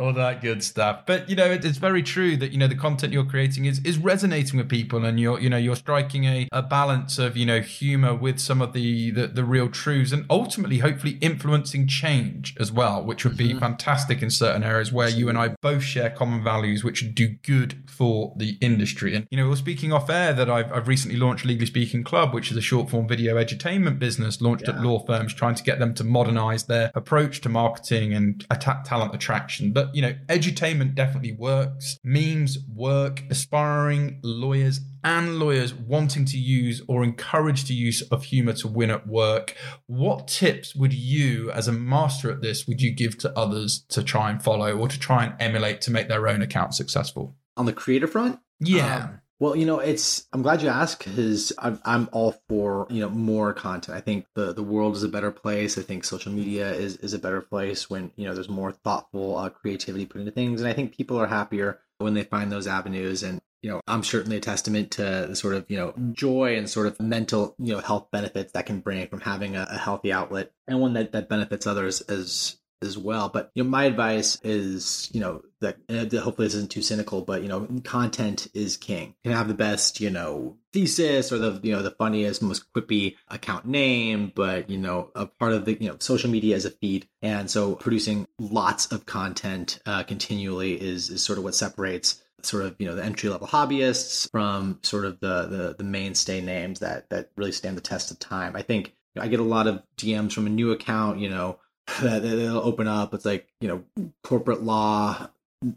[0.00, 1.04] All that good stuff.
[1.06, 3.80] But you know, it, it's very true that, you know, the content you're creating is
[3.80, 7.44] is resonating with people and you're, you know, you're striking a, a balance of, you
[7.44, 12.54] know, humor with some of the, the, the real truths and ultimately hopefully influencing change
[12.60, 13.58] as well, which would be mm-hmm.
[13.58, 17.82] fantastic in certain areas where you and I both share common values, which do good
[17.88, 19.16] for the industry.
[19.16, 22.04] And, you know, we're speaking off air that I've, I've recently recently launched Legally Speaking
[22.04, 24.74] Club, which is a short form video edutainment business launched yeah.
[24.74, 28.84] at law firms, trying to get them to modernize their approach to marketing and attack
[28.84, 29.72] talent attraction.
[29.72, 31.98] But, you know, edutainment definitely works.
[32.04, 33.22] Memes work.
[33.30, 38.90] Aspiring lawyers and lawyers wanting to use or encourage the use of humor to win
[38.90, 39.56] at work.
[39.86, 44.02] What tips would you, as a master at this, would you give to others to
[44.02, 47.36] try and follow or to try and emulate to make their own account successful?
[47.56, 48.38] On the creator front?
[48.58, 49.04] Yeah.
[49.04, 53.00] Um, well, you know, it's I'm glad you asked because I'm I'm all for you
[53.00, 53.96] know more content.
[53.96, 55.78] I think the the world is a better place.
[55.78, 59.38] I think social media is is a better place when you know there's more thoughtful
[59.38, 62.66] uh, creativity put into things, and I think people are happier when they find those
[62.66, 63.22] avenues.
[63.22, 66.68] And you know, I'm certainly a testament to the sort of you know joy and
[66.68, 70.12] sort of mental you know health benefits that can bring from having a, a healthy
[70.12, 73.28] outlet and one that that benefits others as as well.
[73.28, 77.42] But you know, my advice is, you know, that hopefully this isn't too cynical, but
[77.42, 79.14] you know, content is king.
[79.22, 82.72] You can have the best, you know, thesis or the you know the funniest, most
[82.72, 86.64] quippy account name, but you know, a part of the you know social media is
[86.64, 91.54] a feed, and so producing lots of content uh, continually is is sort of what
[91.54, 95.84] separates sort of you know the entry level hobbyists from sort of the, the the
[95.84, 98.56] mainstay names that that really stand the test of time.
[98.56, 101.58] I think I get a lot of DMs from a new account, you know,
[102.02, 103.14] that it'll open up.
[103.14, 103.84] It's like you know
[104.22, 105.28] corporate law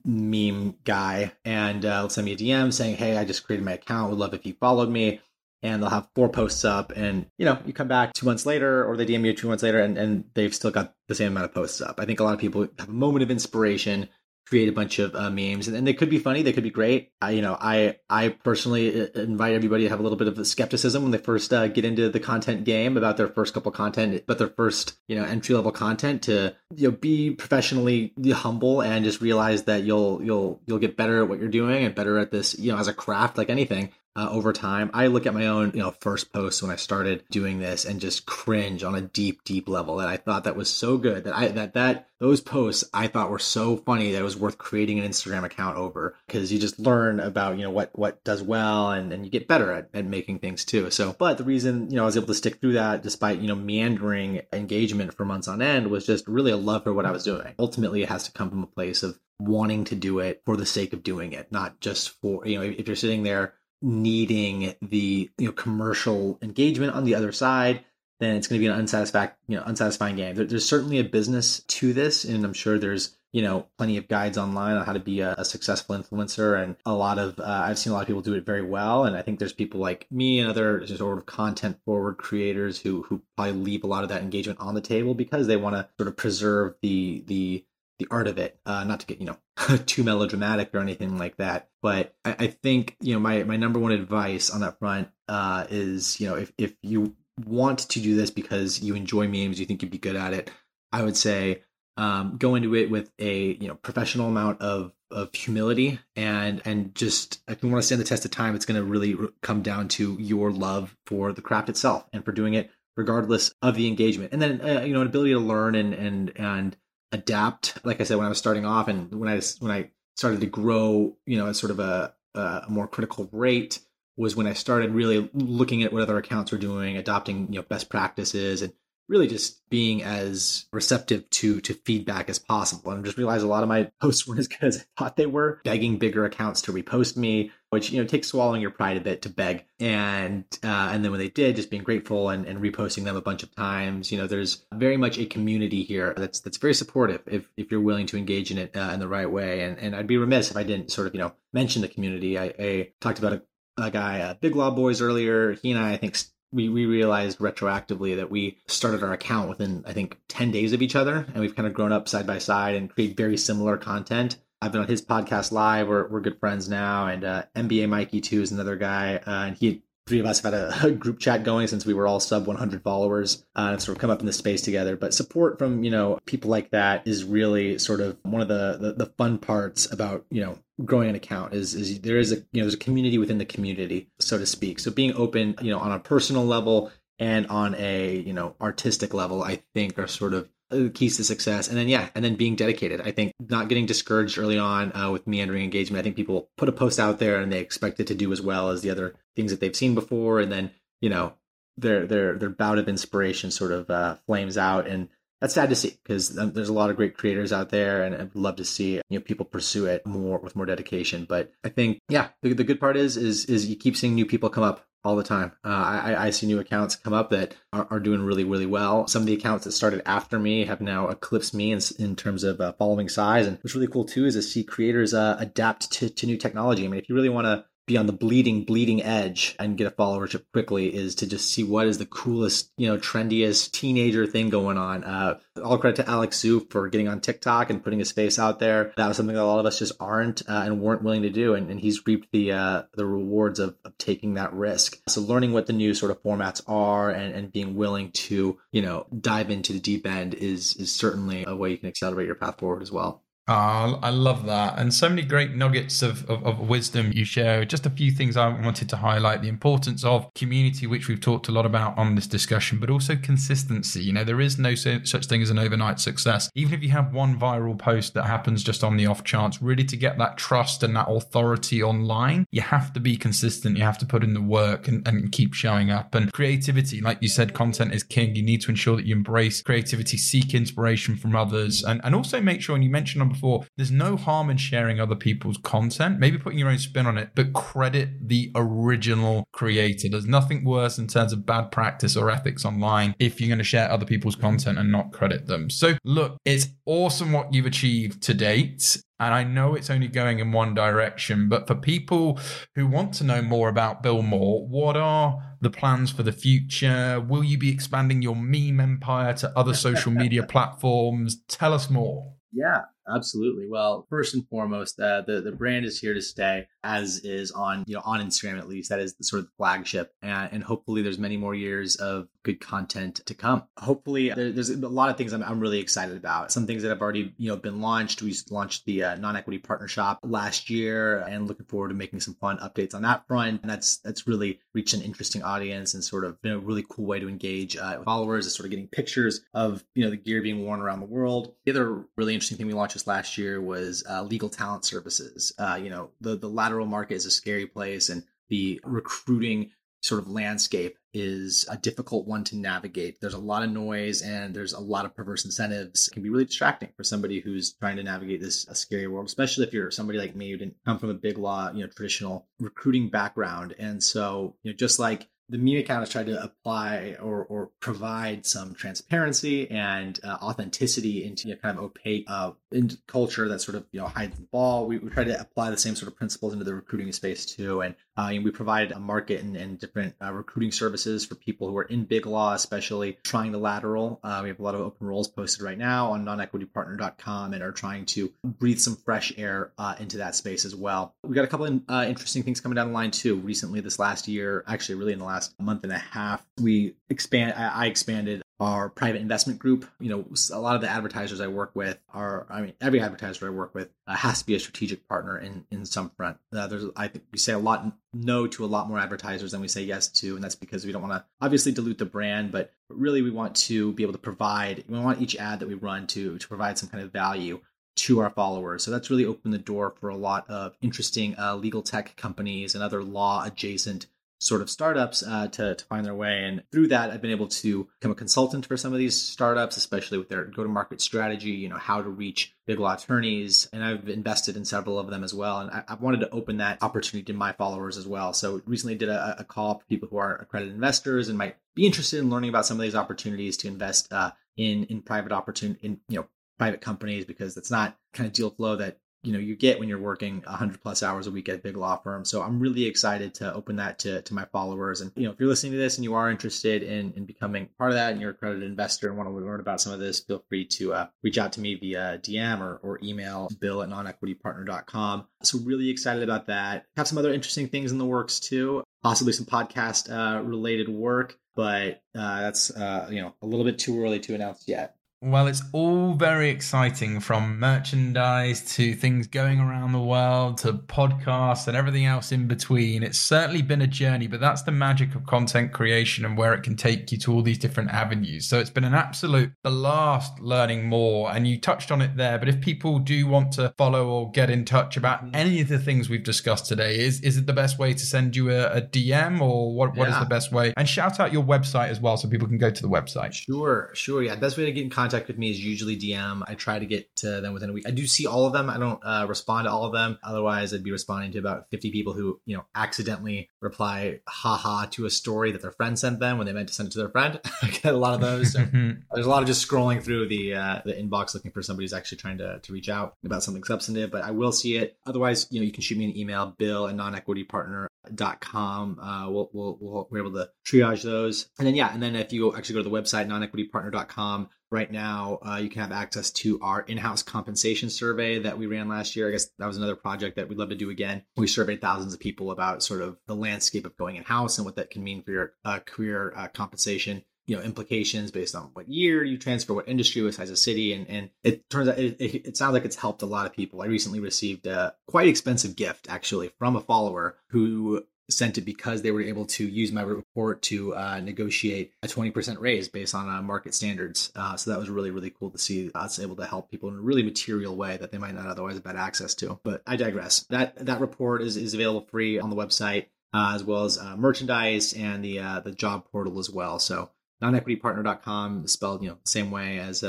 [0.06, 3.73] meme guy, and uh, will send me a DM saying, "Hey, I just created my
[3.73, 4.10] account.
[4.10, 5.21] Would love if you followed me."
[5.62, 8.84] And they'll have four posts up, and you know, you come back two months later,
[8.86, 11.45] or they DM you two months later, and, and they've still got the same amount
[11.45, 12.02] of posts up.
[12.02, 14.10] I think a lot of people have a moment of inspiration
[14.45, 16.69] create a bunch of uh, memes and, and, they could be funny they could be
[16.69, 17.12] great.
[17.21, 20.45] I, you know i i personally uh, invite everybody to have a little bit of
[20.45, 24.23] skepticism when they first uh, get into the content game about their first couple content
[24.27, 29.06] but their first you know entry level content to you know be professionally humble and
[29.06, 32.32] just realize that you'll you'll you'll get better at what you're doing and better at
[32.32, 34.91] this you know as a craft like anything uh, over time.
[34.93, 37.99] I look at my own, you know, first posts when I started doing this and
[37.99, 39.97] just cringe on a deep, deep level.
[39.97, 43.32] That I thought that was so good that I that that those posts I thought
[43.32, 46.80] were so funny that it was worth creating an Instagram account over because you just
[46.80, 50.06] learn about you know what what does well and and you get better at, at
[50.06, 50.91] making things too.
[50.91, 53.47] So, but the reason you know I was able to stick through that despite you
[53.47, 57.12] know meandering engagement for months on end was just really a love for what I
[57.12, 57.56] was doing.
[57.58, 60.65] Ultimately, it has to come from a place of wanting to do it for the
[60.65, 65.30] sake of doing it, not just for you know if you're sitting there needing the
[65.38, 67.84] you know commercial engagement on the other side,
[68.19, 70.36] then it's going to be an unsatisfying you know unsatisfying game.
[70.36, 74.08] There, there's certainly a business to this, and I'm sure there's you know plenty of
[74.08, 77.43] guides online on how to be a, a successful influencer, and a lot of uh,
[77.43, 79.82] I've seen a lot of people do it very well, and I think there's people
[79.82, 84.04] like me and other sort of content forward creators who who probably leave a lot
[84.04, 87.65] of that engagement on the table because they want to sort of preserve the the
[87.99, 88.60] the art of it.
[88.65, 92.47] Uh, not to get you know too melodramatic or anything like that, but I, I,
[92.47, 96.36] think you know my my number one advice on that front uh, is you know
[96.36, 99.97] if if you want to do this because you enjoy memes, you think you'd be
[99.97, 100.51] good at it,
[100.91, 101.63] I would say
[101.97, 106.95] um, go into it with a you know professional amount of of humility and and
[106.95, 109.62] just if you want to stand the test of time, it's going to really come
[109.62, 113.88] down to your love for the craft itself and for doing it regardless of the
[113.88, 116.77] engagement, and then uh, you know an ability to learn and and and
[117.13, 117.78] adapt.
[117.86, 120.47] Like I said, when I was starting off and when I when I started to
[120.47, 123.80] grow, you know, at sort of a, a more critical rate
[124.17, 127.63] was when I started really looking at what other accounts were doing, adopting you know
[127.63, 128.73] best practices, and
[129.08, 132.92] really just being as receptive to to feedback as possible.
[132.92, 135.18] And I just realized a lot of my posts weren't as good as I thought
[135.18, 138.98] they were, begging bigger accounts to repost me, which you know takes swallowing your pride
[138.98, 139.66] a bit to beg.
[139.80, 143.22] And uh, and then when they did, just being grateful and, and reposting them a
[143.22, 144.12] bunch of times.
[144.12, 147.82] You know, there's very much a community here that's that's very supportive if if you're
[147.82, 149.63] willing to engage in it uh, in the right way.
[149.63, 152.38] And and I'd be remiss if I didn't sort of you know mention the community.
[152.38, 153.42] I, I talked about a
[153.78, 155.54] a guy, uh, Big Law Boys earlier.
[155.54, 156.18] He and I, I think,
[156.54, 160.82] we, we realized retroactively that we started our account within, I think, 10 days of
[160.82, 161.26] each other.
[161.34, 164.38] And we've kind of grown up side by side and create very similar content.
[164.62, 165.88] I've been on his podcast live.
[165.88, 167.08] We're, we're good friends now.
[167.08, 169.18] And uh, NBA Mikey, too, is another guy.
[169.18, 171.94] Uh, and he three of us have had a, a, group chat going since we
[171.94, 174.98] were all sub 100 followers uh, and sort of come up in the space together
[174.98, 178.78] but support from you know people like that is really sort of one of the,
[178.80, 182.36] the, the fun parts about you know growing an account is is there is a
[182.51, 184.79] you know there's a community within the community so to speak.
[184.79, 189.13] So being open you know on a personal level and on a you know artistic
[189.13, 190.49] level i think are sort of
[190.95, 191.67] keys to success.
[191.67, 193.01] And then yeah and then being dedicated.
[193.01, 196.69] I think not getting discouraged early on uh, with meandering engagement i think people put
[196.69, 199.15] a post out there and they expect it to do as well as the other
[199.36, 200.39] things that they've seen before.
[200.39, 201.33] And then you know
[201.77, 205.09] their their their bout of inspiration sort of uh, flames out and
[205.43, 208.34] that's sad to see because there's a lot of great creators out there and i'd
[208.34, 211.99] love to see you know people pursue it more with more dedication but i think
[212.08, 214.88] yeah the, the good part is is is you keep seeing new people come up
[215.06, 215.51] all the time.
[215.65, 219.06] Uh, I, I see new accounts come up that are, are, doing really, really well.
[219.06, 222.45] Some of the accounts that started after me have now eclipsed me in, in terms
[222.45, 223.45] of uh, following size.
[223.45, 226.86] And what's really cool too is to see creators uh, adapt to, to new technology.
[226.86, 229.88] I mean, if you really want to be on the bleeding, bleeding edge and get
[229.88, 234.26] a followership quickly is to just see what is the coolest, you know, trendiest teenager
[234.26, 235.04] thing going on.
[235.04, 238.60] Uh, all credit to Alex Su for getting on TikTok and putting his face out
[238.60, 238.93] there.
[238.98, 241.30] That was something that a lot of us just aren't uh, and weren't willing to
[241.30, 245.00] do, and, and he's reaped the uh, the rewards of, of taking that risk.
[245.08, 248.82] So learning what the new sort of formats are and, and being willing to, you
[248.82, 252.36] know, dive into the deep end is is certainly a way you can accelerate your
[252.36, 253.24] path forward as well.
[253.45, 254.79] Oh, I love that.
[254.79, 257.65] And so many great nuggets of, of, of, wisdom you share.
[257.65, 261.49] Just a few things I wanted to highlight the importance of community, which we've talked
[261.49, 264.01] a lot about on this discussion, but also consistency.
[264.01, 266.49] You know, there is no such thing as an overnight success.
[266.56, 269.84] Even if you have one viral post that happens just on the off chance, really
[269.84, 273.75] to get that trust and that authority online, you have to be consistent.
[273.75, 276.15] You have to put in the work and, and keep showing up.
[276.15, 278.38] And creativity, like you said, content is king.
[278.38, 282.39] You need to ensure that you embrace creativity, seek inspiration from others, and, and also
[282.39, 286.19] make sure, and you mentioned on before, there's no harm in sharing other people's content,
[286.19, 290.10] maybe putting your own spin on it, but credit the original creator.
[290.10, 293.63] There's nothing worse in terms of bad practice or ethics online if you're going to
[293.63, 295.69] share other people's content and not credit them.
[295.69, 298.98] So, look, it's awesome what you've achieved to date.
[299.19, 302.39] And I know it's only going in one direction, but for people
[302.76, 307.24] who want to know more about Bill Moore, what are the plans for the future?
[307.26, 311.41] Will you be expanding your meme empire to other social media platforms?
[311.48, 312.34] Tell us more.
[312.52, 313.68] Yeah, absolutely.
[313.70, 317.84] Well, first and foremost, uh, the the brand is here to stay, as is on
[317.88, 318.89] you know on Instagram at least.
[318.89, 322.28] That is the sort of the flagship, and, and hopefully there's many more years of
[322.43, 323.63] good content to come.
[323.77, 326.51] Hopefully, there, there's a lot of things I'm, I'm really excited about.
[326.51, 328.21] Some things that have already you know been launched.
[328.21, 332.36] We launched the uh, non-equity partner shop last year, and looking forward to making some
[332.36, 333.62] fun updates on that front.
[333.62, 337.06] And that's that's really reached an interesting audience and sort of been a really cool
[337.06, 338.45] way to engage uh, followers.
[338.45, 341.53] Is sort of getting pictures of you know the gear being worn around the world.
[341.65, 345.53] The other really interesting thing we launched this last year was uh, legal talent services.
[345.58, 349.71] Uh, you know the the lateral market is a scary place, and the recruiting
[350.04, 353.22] sort of landscape is a difficult one to navigate.
[353.22, 356.08] There's a lot of noise and there's a lot of perverse incentives.
[356.08, 359.28] It can be really distracting for somebody who's trying to navigate this a scary world,
[359.28, 361.88] especially if you're somebody like me who didn't come from a big law, you know,
[361.88, 363.76] traditional recruiting background.
[363.80, 367.72] And so, you know, just like the meme account has tried to apply or, or
[367.80, 373.59] provide some transparency and uh, authenticity into a kind of opaque uh, into culture that
[373.59, 374.86] sort of you know hides the ball.
[374.86, 377.81] We, we try to apply the same sort of principles into the recruiting space too,
[377.81, 381.69] and, uh, and we provide a market and, and different uh, recruiting services for people
[381.69, 384.19] who are in big law, especially trying to lateral.
[384.23, 387.71] Uh, we have a lot of open roles posted right now on nonequitypartner.com and are
[387.71, 391.15] trying to breathe some fresh air uh, into that space as well.
[391.23, 393.36] We got a couple of interesting things coming down the line too.
[393.38, 397.53] Recently, this last year, actually, really in the last month and a half, we expand.
[397.53, 399.86] I expanded our private investment group.
[400.00, 403.48] You know, a lot of the advertisers I work with are, I mean, every advertiser
[403.48, 406.38] I work with uh, has to be a strategic partner in in some front.
[406.52, 409.62] Uh, there's, I think we say a lot no to a lot more advertisers than
[409.62, 412.52] we say yes to, and that's because we don't want to obviously dilute the brand,
[412.52, 414.84] but really we want to be able to provide.
[414.88, 417.60] We want each ad that we run to to provide some kind of value
[417.96, 418.84] to our followers.
[418.84, 422.74] So that's really opened the door for a lot of interesting uh, legal tech companies
[422.76, 424.08] and other law adjacent
[424.43, 426.43] sort of startups uh, to, to find their way.
[426.43, 429.77] And through that, I've been able to become a consultant for some of these startups,
[429.77, 433.69] especially with their go to market strategy, you know, how to reach big law attorneys.
[433.71, 435.59] And I've invested in several of them as well.
[435.59, 438.34] And I, I wanted to open that opportunity to my followers as well.
[438.34, 441.86] So recently did a, a, call for people who are accredited investors and might be
[441.86, 445.80] interested in learning about some of these opportunities to invest uh, in, in private opportunity,
[445.88, 449.39] in, you know, private companies, because that's not kind of deal flow that you know
[449.39, 452.26] you get when you're working 100 plus hours a week at big law firm.
[452.26, 455.01] So i'm really excited to open that to, to my followers.
[455.01, 457.69] And you know if you're listening to this and you are interested in, in becoming
[457.78, 459.99] part of that and you're a accredited investor and want to learn about some of
[459.99, 463.82] this feel free to uh, reach out to me via dm or, or email bill
[463.82, 466.86] at nonequitypartner.com so really excited about that.
[466.95, 471.38] Have some other interesting things in the works too possibly some podcast uh, related work
[471.55, 475.47] but uh, that's uh, you know a little bit too early to announce yet well,
[475.47, 481.78] it's all very exciting from merchandise to things going around the world to podcasts and
[481.78, 483.03] everything else in between.
[483.03, 486.61] It's certainly been a journey, but that's the magic of content creation and where it
[486.61, 488.45] can take you to all these different avenues.
[488.45, 491.32] So it's been an absolute blast learning more.
[491.32, 494.49] And you touched on it there, but if people do want to follow or get
[494.49, 495.36] in touch about mm-hmm.
[495.36, 498.36] any of the things we've discussed today, is is it the best way to send
[498.36, 500.15] you a, a DM or what, what yeah.
[500.15, 500.74] is the best way?
[500.76, 503.32] And shout out your website as well so people can go to the website.
[503.32, 504.21] Sure, sure.
[504.21, 506.41] Yeah, best way to get in contact contact with me is usually DM.
[506.47, 507.88] I try to get to them within a week.
[507.88, 508.68] I do see all of them.
[508.70, 510.18] I don't uh, respond to all of them.
[510.24, 515.05] Otherwise, I'd be responding to about 50 people who, you know, accidentally reply haha to
[515.05, 517.09] a story that their friend sent them when they meant to send it to their
[517.09, 517.39] friend.
[517.61, 518.53] I get a lot of those.
[518.53, 518.66] So
[519.14, 521.93] there's a lot of just scrolling through the uh, the inbox looking for somebody who's
[521.93, 524.97] actually trying to, to reach out about something substantive, but I will see it.
[525.05, 528.99] Otherwise, you know, you can shoot me an email, bill at nonequitypartner.com.
[528.99, 531.49] Uh, we'll, we'll, we'll, we're able to triage those.
[531.59, 535.39] And then, yeah, and then if you actually go to the website, nonequitypartner.com, right now
[535.47, 539.30] uh, you can have access to our in-house compensation survey that we ran last year.
[539.30, 541.24] I guess that was another project that we'd love to do again.
[541.38, 544.76] We surveyed thousands of people about sort of the landscape of going in-house and what
[544.76, 548.88] that can mean for your uh, career uh, compensation you know implications based on what
[548.88, 550.93] year you transfer what industry what size of city.
[550.93, 553.53] And and it turns out it, it, it sounds like it's helped a lot of
[553.53, 553.82] people.
[553.82, 559.01] I recently received a quite expensive gift actually from a follower who sent it because
[559.01, 563.29] they were able to use my report to uh, negotiate a 20% raise based on
[563.29, 564.31] uh, market standards.
[564.36, 566.95] Uh, so that was really, really cool to see us able to help people in
[566.95, 569.59] a really material way that they might not otherwise have had access to.
[569.63, 570.41] But I digress.
[570.49, 574.15] That that report is, is available free on the website, uh, as well as uh,
[574.17, 576.79] merchandise and the uh, the job portal as well.
[576.79, 577.09] So
[577.41, 580.03] nonequitypartner.com spelled you know the same way as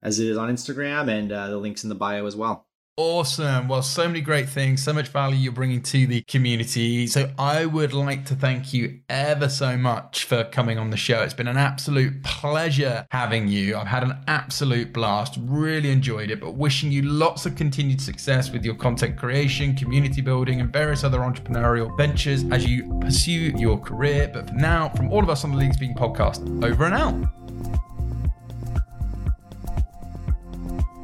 [0.00, 2.67] as it is on Instagram, and the links in the bio as well.
[2.98, 3.68] Awesome.
[3.68, 7.06] Well, so many great things, so much value you're bringing to the community.
[7.06, 11.22] So, I would like to thank you ever so much for coming on the show.
[11.22, 13.76] It's been an absolute pleasure having you.
[13.76, 18.50] I've had an absolute blast, really enjoyed it, but wishing you lots of continued success
[18.50, 23.78] with your content creation, community building, and various other entrepreneurial ventures as you pursue your
[23.78, 24.28] career.
[24.34, 27.87] But for now, from all of us on the Legally Speaking podcast, over and out.